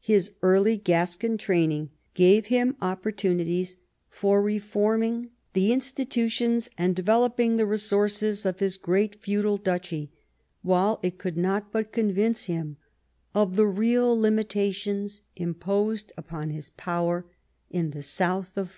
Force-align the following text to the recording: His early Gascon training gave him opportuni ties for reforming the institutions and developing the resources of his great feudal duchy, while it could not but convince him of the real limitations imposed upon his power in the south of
His 0.00 0.30
early 0.40 0.78
Gascon 0.78 1.36
training 1.36 1.90
gave 2.14 2.46
him 2.46 2.74
opportuni 2.80 3.44
ties 3.44 3.76
for 4.08 4.40
reforming 4.40 5.28
the 5.52 5.74
institutions 5.74 6.70
and 6.78 6.96
developing 6.96 7.58
the 7.58 7.66
resources 7.66 8.46
of 8.46 8.60
his 8.60 8.78
great 8.78 9.16
feudal 9.16 9.58
duchy, 9.58 10.10
while 10.62 10.98
it 11.02 11.18
could 11.18 11.36
not 11.36 11.70
but 11.70 11.92
convince 11.92 12.44
him 12.44 12.78
of 13.34 13.56
the 13.56 13.66
real 13.66 14.18
limitations 14.18 15.20
imposed 15.36 16.12
upon 16.16 16.48
his 16.48 16.70
power 16.70 17.26
in 17.68 17.90
the 17.90 18.00
south 18.00 18.56
of 18.56 18.72